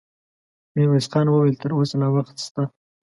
[0.75, 2.63] ميرويس خان وويل: تر اوسه لا وخت شته.